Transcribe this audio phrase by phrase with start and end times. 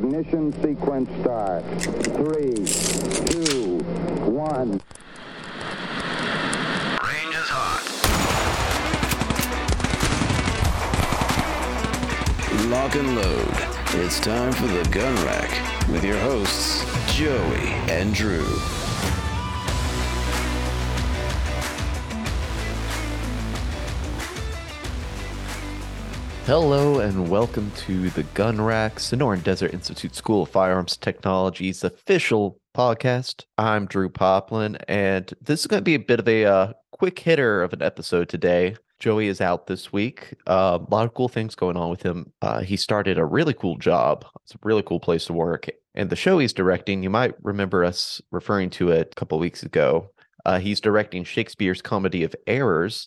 [0.00, 1.62] Ignition sequence start.
[1.82, 2.54] Three,
[3.26, 3.80] two,
[4.30, 4.80] one.
[7.04, 7.84] Range is hot.
[12.70, 14.02] Lock and load.
[14.02, 15.50] It's time for the gun rack
[15.90, 16.82] with your hosts,
[17.14, 18.79] Joey and Drew.
[26.50, 32.58] Hello and welcome to the Gun Rack, Sonoran Desert Institute School of Firearms Technology's official
[32.76, 33.44] podcast.
[33.56, 37.20] I'm Drew Poplin, and this is going to be a bit of a uh, quick
[37.20, 38.74] hitter of an episode today.
[38.98, 40.34] Joey is out this week.
[40.48, 42.32] Uh, a lot of cool things going on with him.
[42.42, 44.26] Uh, he started a really cool job.
[44.42, 45.68] It's a really cool place to work.
[45.94, 49.62] And the show he's directing, you might remember us referring to it a couple weeks
[49.62, 50.10] ago.
[50.44, 53.06] Uh, he's directing Shakespeare's Comedy of Errors,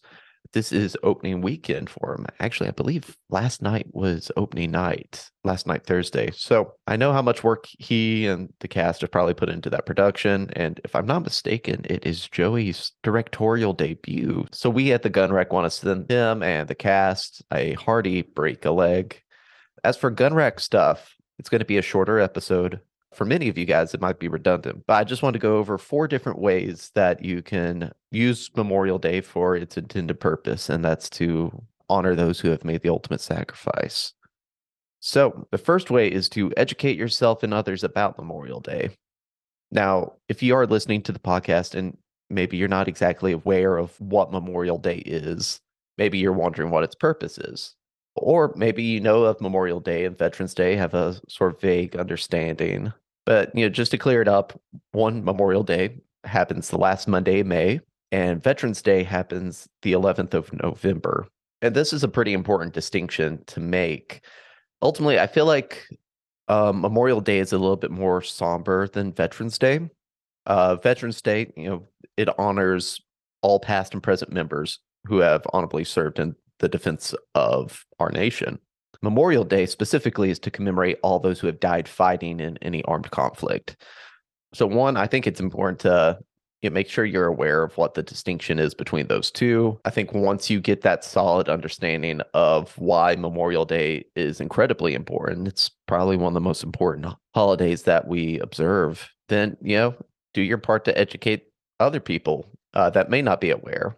[0.52, 2.26] this is opening weekend for him.
[2.40, 6.30] Actually, I believe last night was opening night, last night, Thursday.
[6.32, 9.86] So I know how much work he and the cast have probably put into that
[9.86, 10.50] production.
[10.56, 14.46] And if I'm not mistaken, it is Joey's directorial debut.
[14.52, 18.22] So we at the Gun Rack want to send him and the cast a hearty
[18.22, 19.22] break a leg.
[19.84, 22.80] As for Gun Rack stuff, it's going to be a shorter episode
[23.14, 25.58] for many of you guys, it might be redundant, but I just want to go
[25.58, 30.84] over four different ways that you can use Memorial Day for its intended purpose, and
[30.84, 34.14] that's to honor those who have made the ultimate sacrifice.
[35.00, 38.92] So, the first way is to educate yourself and others about Memorial Day.
[39.72, 41.98] Now, if you are listening to the podcast and
[42.30, 45.60] maybe you're not exactly aware of what Memorial Day is,
[45.98, 47.76] maybe you're wondering what its purpose is.
[48.16, 51.96] Or maybe you know of Memorial Day and Veterans Day, have a sort of vague
[51.96, 52.94] understanding.
[53.26, 54.60] But you know, just to clear it up,
[54.92, 57.80] one Memorial Day happens the last Monday of May,
[58.12, 61.28] and Veterans Day happens the 11th of November.
[61.62, 64.22] And this is a pretty important distinction to make.
[64.82, 65.88] Ultimately, I feel like
[66.50, 69.90] um, Memorial Day is a little bit more somber than Veterans Day.
[70.46, 73.02] Uh, Veterans Day, you know, it honors
[73.42, 78.60] all past and present members who have honorably served in the defense of our nation.
[79.04, 83.12] Memorial Day specifically is to commemorate all those who have died fighting in any armed
[83.12, 83.76] conflict.
[84.54, 86.18] So, one, I think it's important to
[86.62, 89.78] you know, make sure you're aware of what the distinction is between those two.
[89.84, 95.50] I think once you get that solid understanding of why Memorial Day is incredibly important,
[95.50, 99.96] it's probably one of the most important holidays that we observe, then, you know,
[100.34, 101.48] do your part to educate
[101.82, 103.98] other people uh, that may not be aware.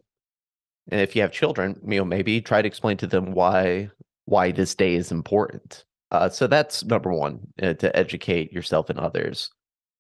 [0.90, 3.92] And if you have children, you know, maybe try to explain to them why
[4.26, 5.86] why this day is important.
[6.12, 9.50] Uh, so that's number one uh, to educate yourself and others.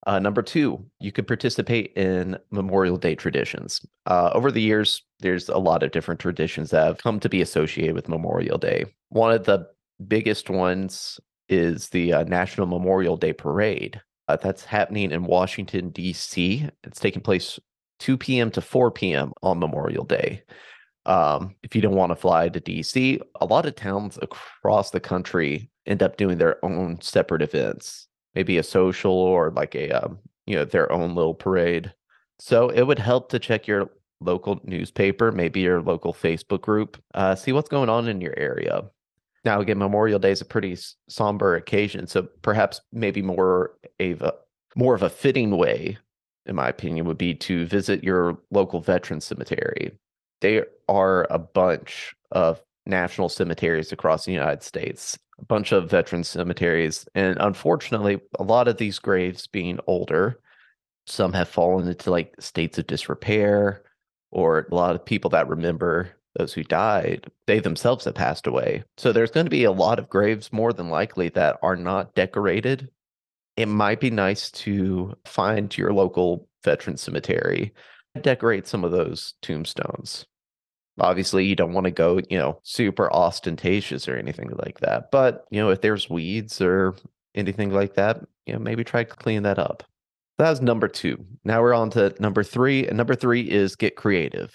[0.08, 3.84] Uh, number two, you could participate in Memorial Day traditions.
[4.06, 7.41] Uh, over the years, there's a lot of different traditions that have come to be
[7.41, 8.86] associated with Memorial Day.
[9.09, 9.68] One of the
[10.08, 11.19] biggest ones
[11.50, 14.00] is the uh, National Memorial Day Parade.
[14.28, 16.69] Uh, that's happening in Washington, D.C.
[16.84, 17.59] It's taking place
[18.00, 18.52] 2 p.m.
[18.52, 19.34] to 4 p.m.
[19.42, 20.44] on Memorial Day.
[21.06, 25.00] Um, if you don't want to fly to DC, a lot of towns across the
[25.00, 30.20] country end up doing their own separate events, maybe a social or like a um,
[30.46, 31.94] you know their own little parade.
[32.40, 37.36] So it would help to check your local newspaper, maybe your local Facebook group, uh,
[37.36, 38.84] see what's going on in your area.
[39.44, 40.76] Now, again, Memorial Day is a pretty
[41.08, 44.16] somber occasion, so perhaps maybe more a
[44.76, 45.98] more of a fitting way,
[46.48, 49.92] in my opinion, would be to visit your local veteran cemetery
[50.41, 56.23] there are a bunch of national cemeteries across the United States, a bunch of veteran
[56.23, 57.07] cemeteries.
[57.16, 60.40] And unfortunately, a lot of these graves being older,
[61.07, 63.84] some have fallen into like states of disrepair,
[64.31, 68.84] or a lot of people that remember those who died, they themselves have passed away.
[68.97, 72.13] So there's going to be a lot of graves, more than likely, that are not
[72.13, 72.90] decorated.
[73.56, 77.74] It might be nice to find your local veteran cemetery
[78.22, 80.26] decorate some of those tombstones.
[81.00, 85.12] Obviously, you don't want to go, you know, super ostentatious or anything like that.
[85.12, 86.96] But, you know, if there's weeds or
[87.36, 89.84] anything like that, you know, maybe try to clean that up.
[90.38, 91.25] That was number two.
[91.44, 92.88] Now we're on to number three.
[92.88, 94.54] And number three is get creative.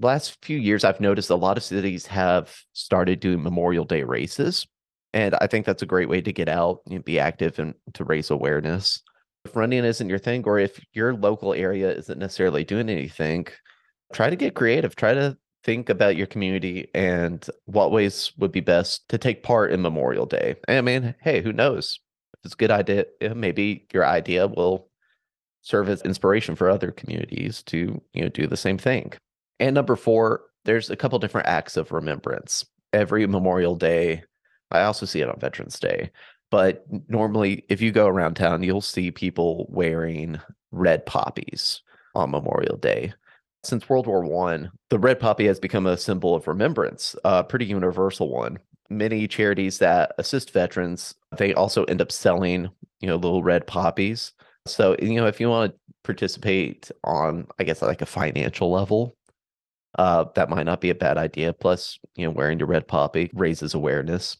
[0.00, 4.66] Last few years, I've noticed a lot of cities have started doing Memorial Day races.
[5.12, 8.04] And I think that's a great way to get out and be active and to
[8.04, 9.02] raise awareness
[9.46, 13.46] if running isn't your thing or if your local area isn't necessarily doing anything
[14.12, 14.96] try to get creative.
[14.96, 19.72] Try to think about your community and what ways would be best to take part
[19.72, 20.56] in memorial day.
[20.68, 21.98] I mean hey who knows?
[22.34, 24.88] If it's a good idea eh, maybe your idea will
[25.62, 29.12] serve as inspiration for other communities to you know do the same thing.
[29.58, 32.64] And number four there's a couple different acts of remembrance.
[32.92, 34.22] Every memorial day
[34.70, 36.10] i also see it on veterans day
[36.50, 40.38] But normally, if you go around town, you'll see people wearing
[40.70, 41.82] red poppies
[42.14, 43.12] on Memorial Day.
[43.64, 47.64] Since World War One, the red poppy has become a symbol of remembrance, a pretty
[47.64, 48.58] universal one.
[48.88, 52.68] Many charities that assist veterans, they also end up selling,
[53.00, 54.32] you know, little red poppies.
[54.66, 59.16] So, you know, if you want to participate on, I guess, like a financial level,
[59.98, 61.52] uh, that might not be a bad idea.
[61.52, 64.36] Plus, you know, wearing your red poppy raises awareness.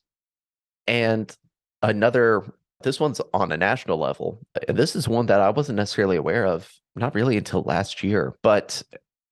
[0.87, 1.37] And
[1.83, 2.45] another,
[2.83, 4.41] this one's on a national level.
[4.69, 8.83] This is one that I wasn't necessarily aware of, not really until last year, but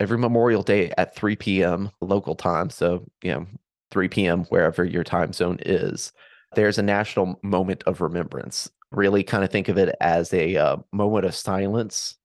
[0.00, 1.91] every Memorial Day at 3 p.m.
[2.00, 2.70] local time.
[2.70, 3.46] So, you know,
[3.91, 4.44] 3 p.m.
[4.44, 6.12] wherever your time zone is,
[6.55, 8.70] there's a national moment of remembrance.
[8.91, 12.17] Really kind of think of it as a uh, moment of silence,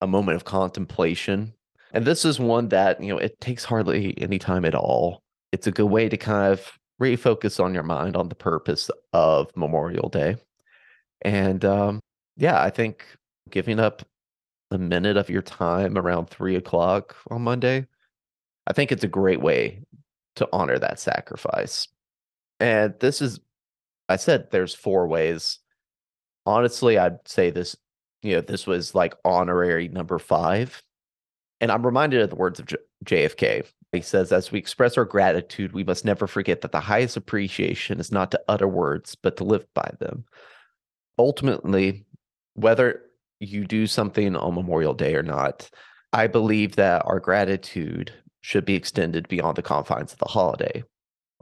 [0.00, 1.54] a moment of contemplation.
[1.92, 5.22] And this is one that, you know, it takes hardly any time at all.
[5.50, 9.50] It's a good way to kind of refocus on your mind on the purpose of
[9.56, 10.36] Memorial Day.
[11.22, 12.00] And um,
[12.36, 13.04] yeah, I think
[13.50, 14.06] giving up
[14.70, 17.86] a minute of your time around three o'clock on Monday,
[18.68, 19.82] I think it's a great way
[20.36, 21.88] to honor that sacrifice.
[22.60, 23.40] And this is,
[24.08, 25.58] I said there's four ways.
[26.46, 27.76] Honestly, I'd say this,
[28.22, 30.82] you know, this was like honorary number five.
[31.62, 33.64] And I'm reminded of the words of J- JFK.
[33.92, 38.00] He says, as we express our gratitude, we must never forget that the highest appreciation
[38.00, 40.24] is not to utter words, but to live by them.
[41.18, 42.04] Ultimately,
[42.54, 43.02] whether
[43.38, 45.70] you do something on Memorial Day or not,
[46.12, 50.82] I believe that our gratitude should be extended beyond the confines of the holiday.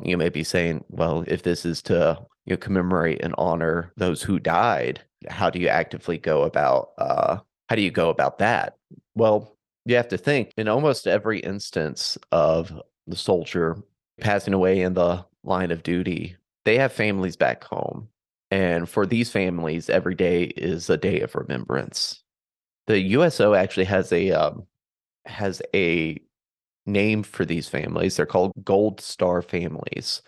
[0.02, 4.22] You may be saying, well, if this is to you know, commemorate and honor those
[4.22, 7.38] who died, how do you actively go about uh,
[7.68, 8.74] how do you go about that?
[9.14, 13.76] Well, you have to think in almost every instance of the soldier
[14.20, 18.08] passing away in the line of duty, they have families back home.
[18.50, 22.22] And for these families, every day is a day of remembrance.
[22.86, 24.66] The USO actually has a um,
[25.26, 26.20] has a
[26.86, 28.16] name for these families.
[28.16, 30.22] They're called Gold Star families.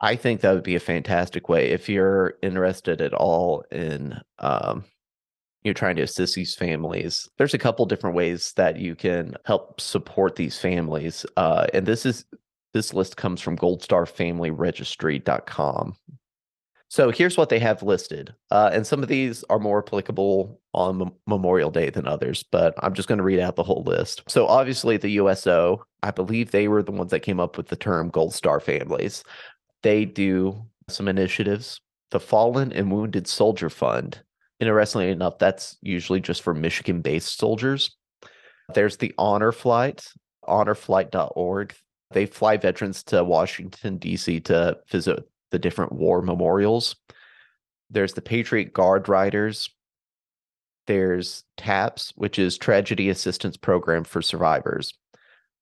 [0.00, 4.84] I think that would be a fantastic way if you're interested at all in um,
[5.66, 7.28] you're trying to assist these families.
[7.36, 12.06] There's a couple different ways that you can help support these families, uh, and this
[12.06, 12.24] is
[12.72, 15.96] this list comes from goldstarfamilyregistry.com.
[16.88, 18.34] So here's what they have listed.
[18.50, 22.74] Uh, and some of these are more applicable on M- Memorial Day than others, but
[22.78, 24.22] I'm just going to read out the whole list.
[24.28, 27.76] So obviously, the USO, I believe they were the ones that came up with the
[27.76, 29.24] term Gold Star families.
[29.82, 31.80] They do some initiatives.
[32.12, 34.22] The Fallen and Wounded Soldier Fund.
[34.60, 37.96] Interestingly enough, that's usually just for Michigan based soldiers.
[38.74, 40.06] There's the Honor Flight,
[40.48, 41.74] honorflight.org.
[42.12, 44.40] They fly veterans to Washington, D.C.
[44.40, 46.96] to visit the different war memorials.
[47.90, 49.70] There's the Patriot Guard Riders.
[50.86, 54.94] There's TAPS, which is Tragedy Assistance Program for Survivors.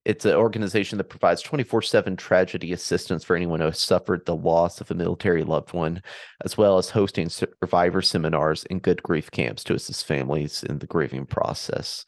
[0.04, 4.36] It's an organization that provides 24 7 tragedy assistance for anyone who has suffered the
[4.36, 6.02] loss of a military loved one,
[6.44, 10.86] as well as hosting survivor seminars and good grief camps to assist families in the
[10.86, 12.04] grieving process.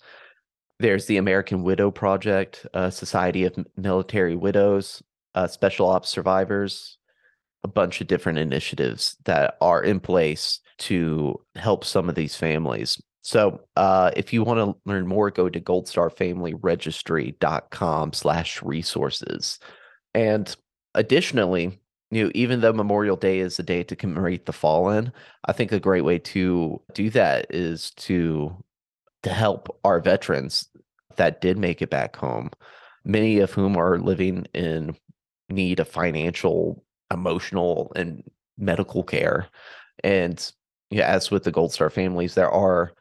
[0.78, 5.02] There's the American Widow Project, a Society of Military Widows,
[5.34, 6.98] uh, Special Ops Survivors,
[7.64, 13.00] a bunch of different initiatives that are in place to help some of these families.
[13.26, 19.58] So uh, if you want to learn more, go to goldstarfamilyregistry.com slash resources.
[20.14, 20.56] And
[20.94, 21.80] additionally,
[22.12, 25.12] you know, even though Memorial Day is a day to commemorate the fallen,
[25.44, 28.56] I think a great way to do that is to
[29.24, 30.68] to help our veterans
[31.16, 32.52] that did make it back home,
[33.04, 34.96] many of whom are living in
[35.48, 38.22] need of financial emotional and
[38.56, 39.48] medical care.
[40.04, 40.52] And
[40.96, 42.92] as with the Gold Star families, there are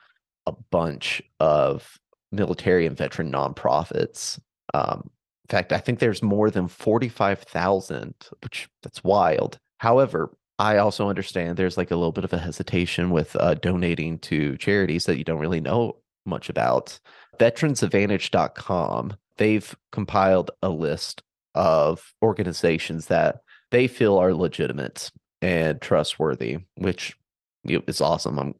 [0.45, 1.99] a bunch of
[2.31, 4.39] military and veteran nonprofits.
[4.73, 5.09] Um,
[5.45, 9.59] in fact, I think there's more than 45,000, which that's wild.
[9.77, 14.19] However, I also understand there's like a little bit of a hesitation with uh, donating
[14.19, 16.99] to charities that you don't really know much about.
[17.39, 21.21] Veteransadvantage.com, they've compiled a list
[21.53, 25.11] of organizations that they feel are legitimate
[25.41, 27.17] and trustworthy, which
[27.65, 28.39] is awesome.
[28.39, 28.55] I'm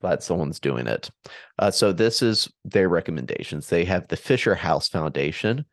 [0.00, 1.10] glad someone's doing it.
[1.58, 3.68] Uh, so this is their recommendations.
[3.68, 5.64] They have the Fisher House Foundation.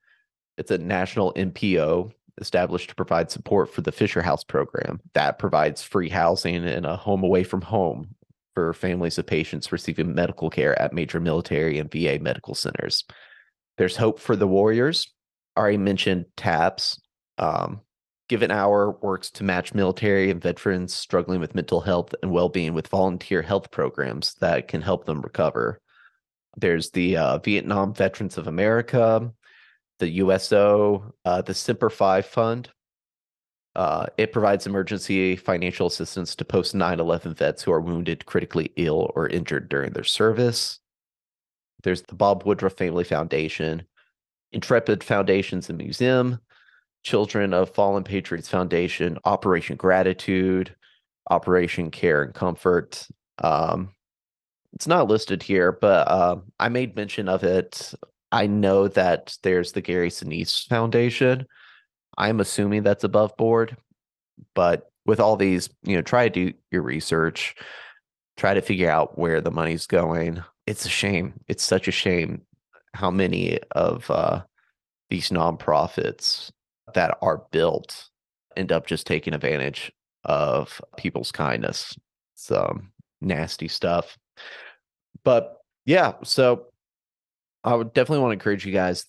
[0.58, 5.84] It's a national NPO established to provide support for the Fisher House program that provides
[5.84, 8.16] free housing and a home away from home
[8.54, 13.04] for families of patients receiving medical care at major military and VA medical centers.
[13.78, 15.12] There's Hope for the Warriors.
[15.56, 17.00] I already mentioned TAPS.
[17.38, 17.82] Um,
[18.34, 22.50] Give an Hour works to match military and veterans struggling with mental health and well
[22.50, 25.80] being with volunteer health programs that can help them recover.
[26.58, 29.32] There's the uh, Vietnam Veterans of America,
[30.00, 32.70] the USO, uh, the Semper Fi Fund.
[33.76, 38.72] Uh, it provides emergency financial assistance to post 9 11 vets who are wounded, critically
[38.78, 40.80] ill, or injured during their service.
[41.84, 43.84] There's the Bob Woodruff Family Foundation,
[44.52, 46.40] Intrepid Foundations and Museum,
[47.04, 50.76] Children of Fallen Patriots Foundation, Operation Gratitude,
[51.30, 53.08] Operation Care and Comfort.
[53.40, 53.90] Um,
[54.74, 57.94] it's not listed here, but uh, I made mention of it.
[58.32, 61.46] I know that there's the Gary Sinise Foundation.
[62.18, 63.78] I'm assuming that's above board,
[64.56, 67.56] but with all these, you know, try to do your research,
[68.38, 70.44] try to figure out where the money's going.
[70.66, 71.34] It's a shame.
[71.48, 72.42] It's such a shame
[72.94, 74.44] how many of uh,
[75.10, 76.52] these nonprofits
[76.94, 78.10] that are built
[78.56, 79.92] end up just taking advantage
[80.24, 81.98] of people's kindness.
[82.36, 84.18] Some nasty stuff.
[85.24, 86.68] But yeah, so
[87.64, 89.06] I would definitely want to encourage you guys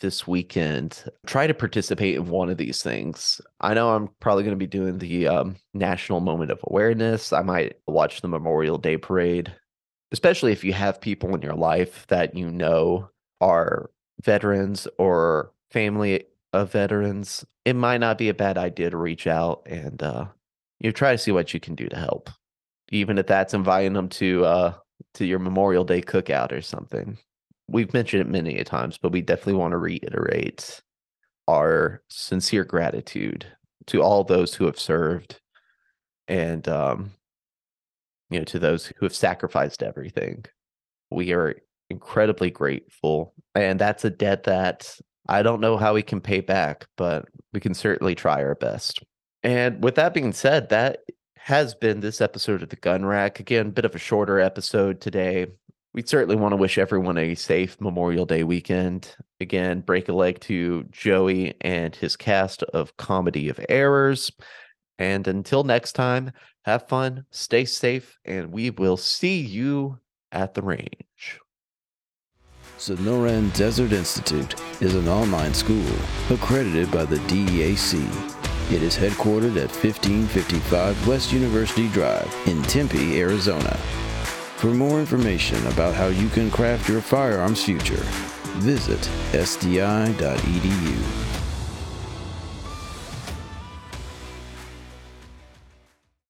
[0.00, 3.40] this weekend try to participate in one of these things.
[3.60, 7.32] I know I'm probably going to be doing the um, National Moment of Awareness.
[7.32, 9.52] I might watch the Memorial Day Parade,
[10.12, 13.90] especially if you have people in your life that you know are
[14.22, 17.44] veterans or family of veterans.
[17.64, 20.26] It might not be a bad idea to reach out and uh,
[20.80, 22.30] you try to see what you can do to help,
[22.90, 24.74] even if that's inviting them to uh,
[25.14, 27.18] to your Memorial Day cookout or something.
[27.68, 30.80] We've mentioned it many a times, but we definitely want to reiterate
[31.46, 33.46] our sincere gratitude
[33.86, 35.40] to all those who have served
[36.28, 37.10] and um,
[38.30, 40.44] you know to those who have sacrificed everything.
[41.10, 41.56] We are
[41.90, 44.96] incredibly grateful, and that's a debt that
[45.28, 49.02] I don't know how we can pay back, but we can certainly try our best.
[49.42, 51.00] And with that being said, that
[51.36, 53.40] has been this episode of the Gun Rack.
[53.40, 55.46] Again, bit of a shorter episode today.
[55.94, 59.14] We certainly want to wish everyone a safe Memorial Day weekend.
[59.40, 64.30] Again, break a leg to Joey and his cast of Comedy of Errors.
[64.98, 66.32] And until next time,
[66.64, 69.98] have fun, stay safe, and we will see you
[70.32, 71.40] at the range.
[72.78, 75.84] Sonoran Desert Institute is an online school
[76.30, 77.94] accredited by the DEAC.
[78.72, 83.76] It is headquartered at 1555 West University Drive in Tempe, Arizona.
[84.58, 88.04] For more information about how you can craft your firearms future,
[88.60, 89.00] visit
[89.32, 91.27] sdi.edu.